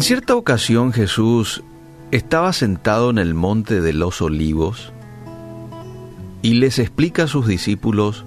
En 0.00 0.04
cierta 0.04 0.34
ocasión 0.34 0.94
Jesús 0.94 1.62
estaba 2.10 2.54
sentado 2.54 3.10
en 3.10 3.18
el 3.18 3.34
monte 3.34 3.82
de 3.82 3.92
los 3.92 4.22
olivos 4.22 4.94
y 6.40 6.54
les 6.54 6.78
explica 6.78 7.24
a 7.24 7.26
sus 7.26 7.46
discípulos 7.46 8.24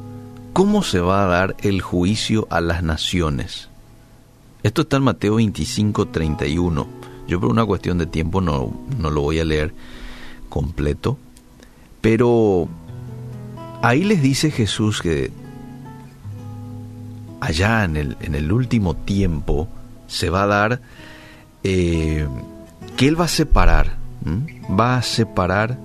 cómo 0.53 0.83
se 0.83 0.99
va 0.99 1.23
a 1.23 1.27
dar 1.27 1.55
el 1.63 1.81
juicio 1.81 2.47
a 2.51 2.61
las 2.61 2.83
naciones. 2.83 3.69
Esto 4.61 4.83
está 4.83 4.97
en 4.97 5.03
Mateo 5.03 5.37
25, 5.37 6.09
31. 6.09 6.87
Yo 7.27 7.39
por 7.39 7.49
una 7.49 7.65
cuestión 7.65 7.97
de 7.97 8.05
tiempo 8.05 8.39
no, 8.39 8.71
no 8.99 9.09
lo 9.09 9.21
voy 9.21 9.39
a 9.39 9.43
leer 9.43 9.73
completo, 10.49 11.17
pero 12.01 12.67
ahí 13.81 14.03
les 14.03 14.21
dice 14.21 14.51
Jesús 14.51 15.01
que 15.01 15.31
allá 17.39 17.83
en 17.83 17.97
el, 17.97 18.17
en 18.21 18.35
el 18.35 18.51
último 18.51 18.95
tiempo 18.95 19.67
se 20.05 20.29
va 20.29 20.43
a 20.43 20.47
dar 20.47 20.81
eh, 21.63 22.27
que 22.97 23.07
Él 23.07 23.19
va 23.19 23.25
a 23.25 23.29
separar, 23.29 23.97
va 24.79 24.97
a 24.97 25.01
separar 25.01 25.77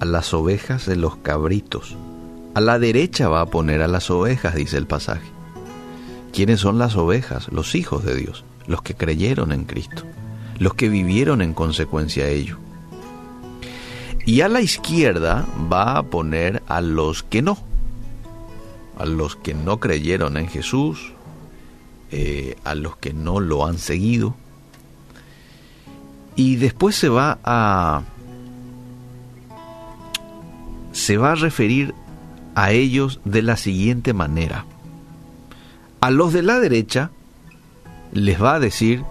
a 0.00 0.04
las 0.04 0.32
ovejas 0.34 0.86
de 0.86 0.96
los 0.96 1.16
cabritos. 1.16 1.96
A 2.54 2.60
la 2.60 2.78
derecha 2.78 3.28
va 3.28 3.42
a 3.42 3.46
poner 3.46 3.82
a 3.82 3.88
las 3.88 4.10
ovejas, 4.10 4.54
dice 4.54 4.78
el 4.78 4.86
pasaje. 4.86 5.26
¿Quiénes 6.32 6.60
son 6.60 6.78
las 6.78 6.96
ovejas? 6.96 7.48
Los 7.52 7.74
hijos 7.74 8.04
de 8.04 8.14
Dios, 8.14 8.44
los 8.66 8.82
que 8.82 8.94
creyeron 8.94 9.52
en 9.52 9.64
Cristo, 9.64 10.04
los 10.58 10.74
que 10.74 10.88
vivieron 10.88 11.42
en 11.42 11.54
consecuencia 11.54 12.24
a 12.24 12.28
ello. 12.28 12.58
Y 14.24 14.42
a 14.42 14.48
la 14.48 14.60
izquierda 14.60 15.46
va 15.72 15.96
a 15.96 16.02
poner 16.02 16.62
a 16.68 16.80
los 16.80 17.22
que 17.22 17.42
no, 17.42 17.58
a 18.98 19.06
los 19.06 19.36
que 19.36 19.54
no 19.54 19.80
creyeron 19.80 20.36
en 20.36 20.48
Jesús, 20.48 21.12
eh, 22.10 22.56
a 22.64 22.74
los 22.74 22.96
que 22.96 23.12
no 23.12 23.40
lo 23.40 23.66
han 23.66 23.78
seguido. 23.78 24.34
Y 26.38 26.54
después 26.54 26.94
se 26.94 27.08
va 27.08 27.40
a 27.42 28.02
se 30.92 31.16
va 31.16 31.32
a 31.32 31.34
referir 31.34 31.94
a 32.54 32.70
ellos 32.70 33.20
de 33.24 33.42
la 33.42 33.56
siguiente 33.56 34.12
manera. 34.12 34.64
A 36.00 36.12
los 36.12 36.32
de 36.32 36.42
la 36.44 36.60
derecha 36.60 37.10
les 38.12 38.40
va 38.40 38.54
a 38.54 38.60
decir, 38.60 39.02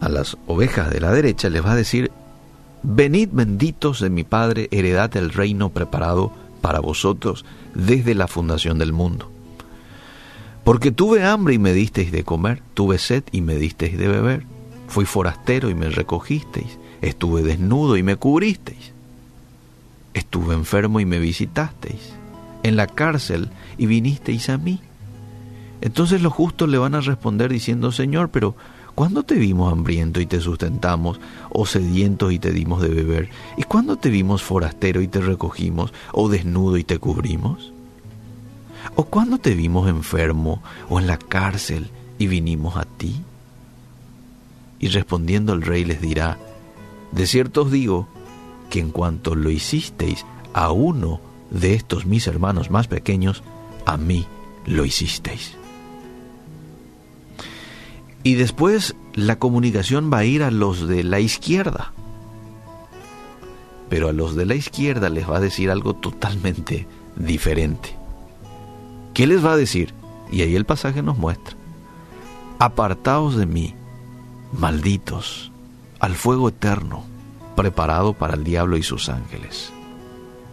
a 0.00 0.08
las 0.08 0.36
ovejas 0.48 0.90
de 0.90 0.98
la 1.00 1.12
derecha 1.12 1.48
les 1.50 1.64
va 1.64 1.70
a 1.70 1.76
decir, 1.76 2.10
venid 2.82 3.28
benditos 3.30 4.00
de 4.00 4.10
mi 4.10 4.24
Padre, 4.24 4.66
heredad 4.72 5.16
el 5.16 5.30
reino 5.30 5.68
preparado 5.68 6.32
para 6.60 6.80
vosotros 6.80 7.44
desde 7.76 8.16
la 8.16 8.26
fundación 8.26 8.76
del 8.76 8.92
mundo. 8.92 9.30
Porque 10.64 10.90
tuve 10.90 11.22
hambre 11.22 11.54
y 11.54 11.58
me 11.60 11.72
disteis 11.72 12.10
de 12.10 12.24
comer, 12.24 12.60
tuve 12.74 12.98
sed 12.98 13.22
y 13.30 13.40
me 13.40 13.54
disteis 13.54 13.96
de 13.96 14.08
beber, 14.08 14.46
fui 14.92 15.06
forastero 15.06 15.70
y 15.70 15.74
me 15.74 15.88
recogisteis, 15.88 16.78
estuve 17.00 17.42
desnudo 17.42 17.96
y 17.96 18.02
me 18.02 18.16
cubristeis, 18.16 18.92
estuve 20.12 20.54
enfermo 20.54 21.00
y 21.00 21.06
me 21.06 21.18
visitasteis, 21.18 22.12
en 22.62 22.76
la 22.76 22.86
cárcel 22.86 23.48
y 23.78 23.86
vinisteis 23.86 24.50
a 24.50 24.58
mí. 24.58 24.80
Entonces 25.80 26.20
los 26.20 26.34
justos 26.34 26.68
le 26.68 26.76
van 26.76 26.94
a 26.94 27.00
responder 27.00 27.50
diciendo, 27.50 27.90
Señor, 27.90 28.28
pero 28.28 28.54
¿cuándo 28.94 29.22
te 29.22 29.36
vimos 29.36 29.72
hambriento 29.72 30.20
y 30.20 30.26
te 30.26 30.40
sustentamos, 30.40 31.18
o 31.48 31.64
sediento 31.64 32.30
y 32.30 32.38
te 32.38 32.52
dimos 32.52 32.82
de 32.82 32.88
beber? 32.88 33.30
¿Y 33.56 33.62
cuándo 33.62 33.96
te 33.96 34.10
vimos 34.10 34.42
forastero 34.42 35.00
y 35.00 35.08
te 35.08 35.22
recogimos, 35.22 35.94
o 36.12 36.28
desnudo 36.28 36.76
y 36.76 36.84
te 36.84 36.98
cubrimos? 36.98 37.72
¿O 38.94 39.04
cuándo 39.04 39.38
te 39.38 39.54
vimos 39.54 39.88
enfermo 39.88 40.62
o 40.90 41.00
en 41.00 41.06
la 41.06 41.16
cárcel 41.16 41.88
y 42.18 42.26
vinimos 42.26 42.76
a 42.76 42.84
ti? 42.84 43.22
Y 44.82 44.88
respondiendo 44.88 45.52
el 45.52 45.62
rey 45.62 45.84
les 45.84 46.00
dirá, 46.00 46.38
de 47.12 47.26
cierto 47.28 47.62
os 47.62 47.70
digo 47.70 48.08
que 48.68 48.80
en 48.80 48.90
cuanto 48.90 49.36
lo 49.36 49.48
hicisteis 49.48 50.26
a 50.52 50.72
uno 50.72 51.20
de 51.50 51.74
estos 51.74 52.04
mis 52.04 52.26
hermanos 52.26 52.68
más 52.68 52.88
pequeños, 52.88 53.44
a 53.86 53.96
mí 53.96 54.26
lo 54.66 54.84
hicisteis. 54.84 55.56
Y 58.24 58.34
después 58.34 58.96
la 59.14 59.38
comunicación 59.38 60.10
va 60.12 60.18
a 60.18 60.24
ir 60.24 60.42
a 60.42 60.50
los 60.50 60.88
de 60.88 61.04
la 61.04 61.20
izquierda. 61.20 61.92
Pero 63.88 64.08
a 64.08 64.12
los 64.12 64.34
de 64.34 64.46
la 64.46 64.56
izquierda 64.56 65.10
les 65.10 65.30
va 65.30 65.36
a 65.36 65.40
decir 65.40 65.70
algo 65.70 65.94
totalmente 65.94 66.88
diferente. 67.14 67.96
¿Qué 69.14 69.28
les 69.28 69.44
va 69.44 69.52
a 69.52 69.56
decir? 69.56 69.94
Y 70.32 70.42
ahí 70.42 70.56
el 70.56 70.64
pasaje 70.64 71.02
nos 71.02 71.18
muestra. 71.18 71.54
Apartaos 72.58 73.36
de 73.36 73.46
mí, 73.46 73.74
malditos, 74.52 75.50
al 75.98 76.14
fuego 76.14 76.48
eterno, 76.48 77.04
preparado 77.56 78.12
para 78.12 78.34
el 78.34 78.44
diablo 78.44 78.76
y 78.76 78.82
sus 78.82 79.08
ángeles. 79.08 79.72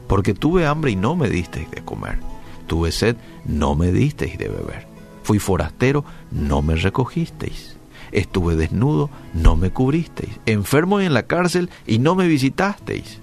Porque 0.07 0.33
tuve 0.33 0.65
hambre 0.65 0.91
y 0.91 0.95
no 0.95 1.15
me 1.15 1.29
disteis 1.29 1.69
de 1.71 1.83
comer. 1.83 2.19
Tuve 2.67 2.91
sed, 2.91 3.15
no 3.45 3.75
me 3.75 3.91
disteis 3.91 4.37
de 4.37 4.47
beber. 4.47 4.87
Fui 5.23 5.39
forastero, 5.39 6.05
no 6.31 6.61
me 6.61 6.75
recogisteis. 6.75 7.75
Estuve 8.11 8.55
desnudo, 8.55 9.09
no 9.33 9.55
me 9.55 9.69
cubristeis. 9.69 10.39
Enfermo 10.45 10.99
en 10.99 11.13
la 11.13 11.23
cárcel 11.23 11.69
y 11.85 11.99
no 11.99 12.15
me 12.15 12.27
visitasteis. 12.27 13.19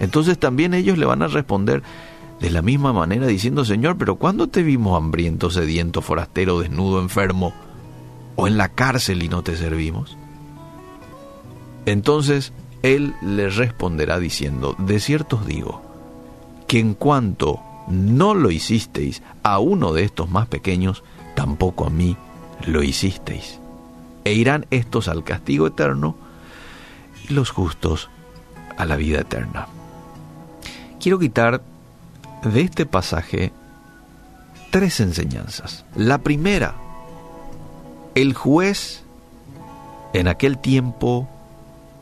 Entonces 0.00 0.38
también 0.38 0.74
ellos 0.74 0.98
le 0.98 1.06
van 1.06 1.22
a 1.22 1.28
responder, 1.28 1.82
de 2.40 2.50
la 2.50 2.62
misma 2.62 2.92
manera 2.92 3.26
diciendo, 3.26 3.64
Señor, 3.64 3.96
pero 3.96 4.16
¿cuándo 4.16 4.48
te 4.48 4.64
vimos 4.64 4.96
hambriento, 4.96 5.50
sediento, 5.50 6.02
forastero, 6.02 6.58
desnudo, 6.58 7.00
enfermo 7.00 7.52
o 8.36 8.46
en 8.46 8.56
la 8.56 8.68
cárcel 8.70 9.22
y 9.22 9.28
no 9.28 9.42
te 9.42 9.56
servimos? 9.56 10.16
Entonces 11.86 12.52
Él 12.82 13.14
les 13.22 13.56
responderá 13.56 14.18
diciendo, 14.18 14.74
de 14.78 15.00
cierto 15.00 15.36
os 15.36 15.46
digo, 15.46 15.82
que 16.66 16.78
en 16.78 16.94
cuanto 16.94 17.60
no 17.88 18.34
lo 18.34 18.50
hicisteis 18.50 19.22
a 19.42 19.58
uno 19.58 19.92
de 19.92 20.04
estos 20.04 20.30
más 20.30 20.46
pequeños, 20.46 21.02
tampoco 21.34 21.86
a 21.86 21.90
mí 21.90 22.16
lo 22.66 22.82
hicisteis. 22.82 23.60
E 24.24 24.32
irán 24.32 24.66
estos 24.70 25.08
al 25.08 25.22
castigo 25.22 25.66
eterno 25.66 26.16
y 27.28 27.34
los 27.34 27.50
justos 27.50 28.08
a 28.76 28.86
la 28.86 28.96
vida 28.96 29.20
eterna. 29.20 29.66
Quiero 30.98 31.18
quitar 31.18 31.62
de 32.42 32.60
este 32.62 32.86
pasaje 32.86 33.52
tres 34.70 35.00
enseñanzas. 35.00 35.84
La 35.94 36.18
primera, 36.18 36.74
el 38.14 38.34
juez 38.34 39.02
en 40.12 40.28
aquel 40.28 40.58
tiempo 40.58 41.28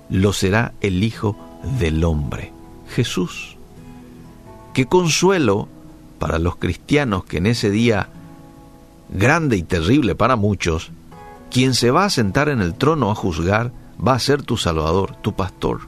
lo 0.08 0.32
será 0.32 0.72
el 0.80 1.02
Hijo 1.02 1.36
del 1.78 2.04
Hombre, 2.04 2.52
Jesús. 2.88 3.56
Qué 4.74 4.86
consuelo 4.86 5.68
para 6.18 6.38
los 6.38 6.56
cristianos 6.56 7.24
que 7.24 7.38
en 7.38 7.46
ese 7.46 7.70
día 7.70 8.08
grande 9.08 9.56
y 9.56 9.62
terrible 9.62 10.14
para 10.14 10.36
muchos, 10.36 10.90
quien 11.50 11.74
se 11.74 11.90
va 11.90 12.04
a 12.04 12.10
sentar 12.10 12.48
en 12.48 12.60
el 12.60 12.74
trono 12.74 13.10
a 13.10 13.14
juzgar 13.14 13.72
va 14.04 14.14
a 14.14 14.18
ser 14.18 14.42
tu 14.42 14.56
Salvador, 14.56 15.16
tu 15.22 15.34
pastor, 15.34 15.80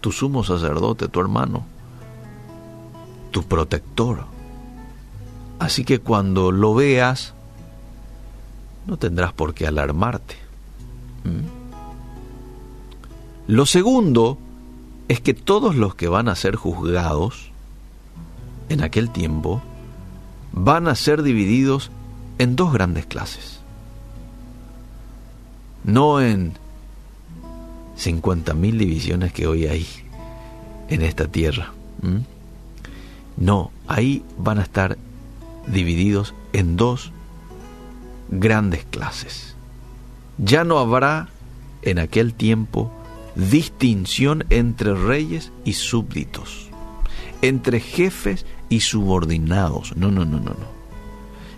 tu 0.00 0.12
sumo 0.12 0.44
sacerdote, 0.44 1.08
tu 1.08 1.20
hermano 1.20 1.64
tu 3.30 3.44
protector. 3.44 4.24
Así 5.58 5.84
que 5.84 5.98
cuando 5.98 6.52
lo 6.52 6.74
veas, 6.74 7.34
no 8.90 8.96
tendrás 8.98 9.32
por 9.32 9.54
qué 9.54 9.68
alarmarte. 9.68 10.34
¿Mm? 11.22 11.46
Lo 13.46 13.64
segundo 13.64 14.36
es 15.06 15.20
que 15.20 15.32
todos 15.32 15.76
los 15.76 15.94
que 15.94 16.08
van 16.08 16.28
a 16.28 16.34
ser 16.34 16.56
juzgados 16.56 17.52
en 18.68 18.82
aquel 18.82 19.10
tiempo 19.10 19.62
van 20.52 20.88
a 20.88 20.96
ser 20.96 21.22
divididos 21.22 21.92
en 22.38 22.56
dos 22.56 22.72
grandes 22.72 23.06
clases. 23.06 23.60
No 25.84 26.20
en 26.20 26.54
50.000 27.96 28.76
divisiones 28.76 29.32
que 29.32 29.46
hoy 29.46 29.66
hay 29.66 29.86
en 30.88 31.02
esta 31.02 31.28
tierra. 31.28 31.72
No, 33.36 33.70
ahí 33.86 34.24
van 34.36 34.58
a 34.58 34.62
estar 34.62 34.98
divididos 35.68 36.34
en 36.52 36.76
dos 36.76 37.12
grandes 38.30 38.84
clases. 38.84 39.54
Ya 40.38 40.64
no 40.64 40.78
habrá 40.78 41.28
en 41.82 41.98
aquel 41.98 42.34
tiempo 42.34 42.90
distinción 43.34 44.44
entre 44.50 44.94
reyes 44.94 45.52
y 45.64 45.74
súbditos, 45.74 46.68
entre 47.42 47.80
jefes 47.80 48.46
y 48.68 48.80
subordinados. 48.80 49.96
No, 49.96 50.10
no, 50.10 50.24
no, 50.24 50.38
no, 50.38 50.50
no. 50.50 50.80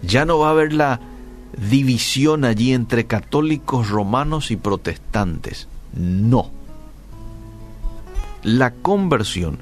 Ya 0.02 0.24
no 0.24 0.38
va 0.38 0.48
a 0.48 0.52
haber 0.52 0.72
la 0.72 1.00
división 1.56 2.44
allí 2.44 2.72
entre 2.72 3.06
católicos 3.06 3.88
romanos 3.88 4.50
y 4.50 4.56
protestantes. 4.56 5.68
No. 5.94 6.50
La 8.42 8.72
conversión 8.72 9.58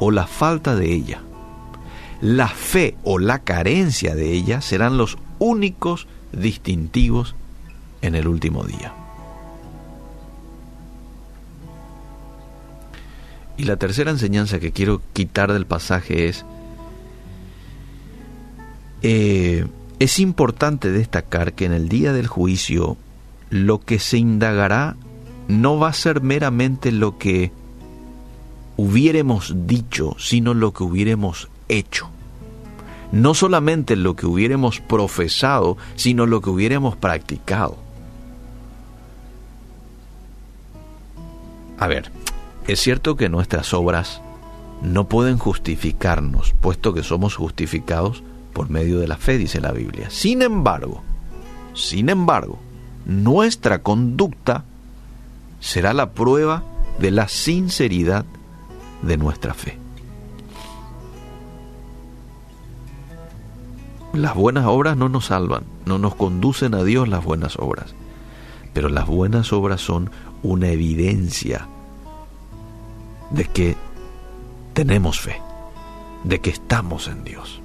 o 0.00 0.10
la 0.10 0.26
falta 0.26 0.74
de 0.74 0.92
ella 0.92 1.20
la 2.24 2.48
fe 2.48 2.96
o 3.04 3.18
la 3.18 3.40
carencia 3.40 4.14
de 4.14 4.32
ella 4.32 4.62
serán 4.62 4.96
los 4.96 5.18
únicos 5.38 6.06
distintivos 6.34 7.34
en 8.02 8.14
el 8.14 8.28
último 8.28 8.64
día. 8.64 8.92
Y 13.56 13.64
la 13.64 13.76
tercera 13.76 14.10
enseñanza 14.10 14.58
que 14.58 14.72
quiero 14.72 15.00
quitar 15.12 15.52
del 15.52 15.66
pasaje 15.66 16.28
es, 16.28 16.44
eh, 19.02 19.66
es 20.00 20.18
importante 20.18 20.90
destacar 20.90 21.52
que 21.52 21.66
en 21.66 21.72
el 21.72 21.88
día 21.88 22.12
del 22.12 22.26
juicio 22.26 22.96
lo 23.50 23.80
que 23.80 24.00
se 24.00 24.18
indagará 24.18 24.96
no 25.46 25.78
va 25.78 25.88
a 25.88 25.92
ser 25.92 26.20
meramente 26.20 26.90
lo 26.90 27.18
que 27.18 27.52
hubiéremos 28.76 29.54
dicho, 29.66 30.16
sino 30.18 30.54
lo 30.54 30.72
que 30.72 30.82
hubiéramos 30.82 31.48
hecho. 31.68 32.10
No 33.14 33.32
solamente 33.32 33.94
lo 33.94 34.16
que 34.16 34.26
hubiéramos 34.26 34.80
profesado, 34.80 35.76
sino 35.94 36.26
lo 36.26 36.40
que 36.40 36.50
hubiéramos 36.50 36.96
practicado. 36.96 37.76
A 41.78 41.86
ver, 41.86 42.10
es 42.66 42.80
cierto 42.80 43.14
que 43.14 43.28
nuestras 43.28 43.72
obras 43.72 44.20
no 44.82 45.08
pueden 45.08 45.38
justificarnos, 45.38 46.54
puesto 46.60 46.92
que 46.92 47.04
somos 47.04 47.36
justificados 47.36 48.24
por 48.52 48.68
medio 48.68 48.98
de 48.98 49.06
la 49.06 49.16
fe, 49.16 49.38
dice 49.38 49.60
la 49.60 49.70
Biblia. 49.70 50.10
Sin 50.10 50.42
embargo, 50.42 51.04
sin 51.72 52.08
embargo, 52.08 52.58
nuestra 53.06 53.80
conducta 53.84 54.64
será 55.60 55.92
la 55.92 56.10
prueba 56.10 56.64
de 56.98 57.12
la 57.12 57.28
sinceridad 57.28 58.24
de 59.02 59.16
nuestra 59.18 59.54
fe. 59.54 59.83
Las 64.14 64.36
buenas 64.36 64.66
obras 64.66 64.96
no 64.96 65.08
nos 65.08 65.26
salvan, 65.26 65.64
no 65.86 65.98
nos 65.98 66.14
conducen 66.14 66.74
a 66.74 66.84
Dios 66.84 67.08
las 67.08 67.24
buenas 67.24 67.56
obras, 67.58 67.94
pero 68.72 68.88
las 68.88 69.08
buenas 69.08 69.52
obras 69.52 69.80
son 69.80 70.08
una 70.44 70.68
evidencia 70.68 71.66
de 73.30 73.44
que 73.46 73.76
tenemos 74.72 75.18
fe, 75.18 75.42
de 76.22 76.40
que 76.40 76.50
estamos 76.50 77.08
en 77.08 77.24
Dios. 77.24 77.60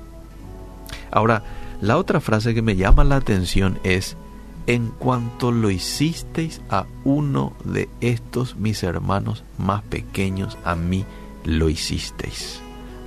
Ahora, 1.11 1.43
la 1.81 1.97
otra 1.97 2.19
frase 2.19 2.55
que 2.55 2.63
me 2.63 2.75
llama 2.75 3.03
la 3.03 3.17
atención 3.17 3.77
es, 3.83 4.17
en 4.65 4.87
cuanto 4.87 5.51
lo 5.51 5.69
hicisteis 5.69 6.61
a 6.71 6.87
uno 7.03 7.53
de 7.63 7.89
estos 8.01 8.55
mis 8.55 8.81
hermanos 8.81 9.43
más 9.59 9.83
pequeños, 9.83 10.57
a 10.65 10.73
mí 10.73 11.05
lo 11.43 11.69
hicisteis. 11.69 12.59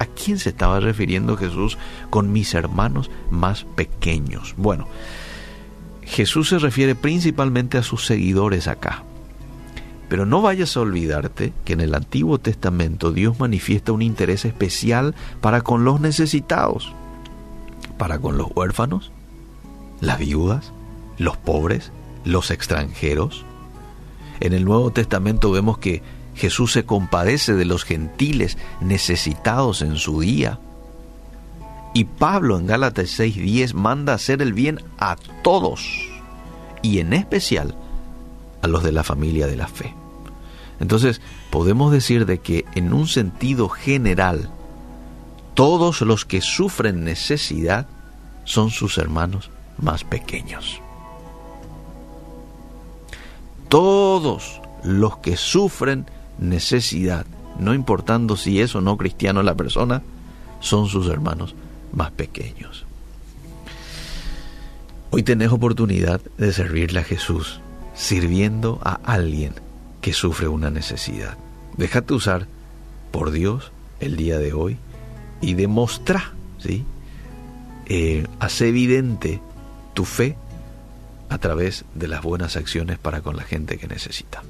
¿A 0.03 0.07
quién 0.07 0.41
se 0.41 0.49
estaba 0.49 0.81
refiriendo 0.81 1.37
Jesús 1.37 1.79
con 2.11 2.33
mis 2.33 2.55
hermanos 2.55 3.09
más 3.31 3.63
pequeños? 3.63 4.53
Bueno, 4.57 4.89
Jesús 6.03 6.49
se 6.49 6.59
refiere 6.59 6.97
principalmente 6.97 7.79
a 7.79 7.85
sus 7.85 8.05
seguidores 8.05 8.67
acá. 8.67 9.05
Pero 10.09 10.27
no 10.27 10.43
vayas 10.43 10.77
a 10.77 10.81
olvidarte 10.81 11.53
que 11.65 11.75
en 11.75 11.81
el 11.81 11.95
Antiguo 11.95 12.39
Testamento 12.39 13.13
Dios 13.13 13.39
manifiesta 13.39 13.93
un 13.93 14.03
interés 14.03 14.45
especial 14.45 15.15
para 15.41 15.61
con 15.61 15.85
los 15.85 16.01
necesitados, 16.01 16.93
para 17.97 18.19
con 18.19 18.37
los 18.37 18.49
huérfanos, 18.57 19.13
las 20.01 20.19
viudas, 20.19 20.73
los 21.17 21.37
pobres, 21.37 21.93
los 22.25 22.51
extranjeros. 22.51 23.45
En 24.41 24.53
el 24.53 24.65
Nuevo 24.65 24.91
Testamento 24.91 25.53
vemos 25.53 25.79
que 25.79 26.03
Jesús 26.35 26.73
se 26.73 26.85
compadece 26.85 27.55
de 27.55 27.65
los 27.65 27.85
gentiles 27.85 28.59
necesitados 28.81 29.83
en 29.83 29.97
su 29.97 30.21
día. 30.21 30.59
Y 31.95 32.05
Pablo 32.05 32.59
en 32.59 32.67
Gálatas 32.67 33.11
6:10 33.19 33.75
manda 33.75 34.15
hacer 34.15 34.41
el 34.43 34.53
bien 34.53 34.81
a 34.99 35.17
todos, 35.43 35.87
y 36.81 37.01
en 37.01 37.13
especial 37.13 37.75
a 38.63 38.67
los 38.67 38.83
de 38.83 38.93
la 38.93 39.05
familia 39.05 39.47
de 39.47 39.57
la 39.57 39.67
fe. 39.67 39.95
Entonces, 40.81 41.21
podemos 41.51 41.93
decir 41.93 42.27
de 42.27 42.39
que 42.39 42.65
en 42.75 42.93
un 42.93 43.07
sentido 43.07 43.69
general, 43.69 44.51
todos 45.55 46.01
los 46.01 46.25
que 46.25 46.41
sufren 46.41 47.05
necesidad 47.05 47.87
son 48.45 48.71
sus 48.71 48.99
hermanos 48.99 49.51
más 49.79 50.03
pequeños. 50.03 50.81
Todos 53.69 54.61
los 54.83 55.19
que 55.19 55.37
sufren 55.37 56.07
necesidad, 56.39 57.27
no 57.59 57.75
importando 57.75 58.37
si 58.37 58.61
es 58.61 58.75
o 58.75 58.81
no 58.81 58.97
cristiano 58.97 59.43
la 59.43 59.55
persona, 59.55 60.03
son 60.61 60.89
sus 60.89 61.09
hermanos 61.09 61.55
más 61.93 62.11
pequeños. 62.13 62.87
Hoy 65.11 65.23
tenés 65.23 65.51
oportunidad 65.51 66.23
de 66.39 66.53
servirle 66.53 67.01
a 67.01 67.05
Jesús, 67.05 67.61
sirviendo 67.95 68.81
a 68.83 68.95
alguien 69.05 69.53
que 70.01 70.13
sufre 70.13 70.49
una 70.49 70.71
necesidad. 70.71 71.37
Déjate 71.77 72.15
usar 72.15 72.47
por 73.11 73.31
Dios 73.31 73.73
el 74.01 74.17
día 74.17 74.39
de 74.39 74.55
hoy 74.55 74.79
y 75.43 75.55
demostra, 75.55 76.33
¿sí? 76.59 76.85
Eh, 77.87 78.27
hace 78.41 78.69
evidente 78.69 79.41
tu 79.93 80.05
fe 80.05 80.37
a 81.29 81.39
través 81.39 81.85
de 81.95 82.09
las 82.09 82.23
buenas 82.23 82.57
acciones 82.57 82.99
para 82.99 83.21
con 83.21 83.37
la 83.37 83.43
gente 83.43 83.79
que 83.79 83.89
necesita. 83.89 84.43